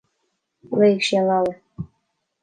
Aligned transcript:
Léigh 0.79 1.03
sí 1.07 1.19
an 1.19 1.27
leabhar. 1.31 1.59